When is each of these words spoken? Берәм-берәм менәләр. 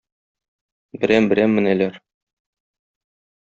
Берәм-берәм 1.03 1.55
менәләр. 1.59 2.03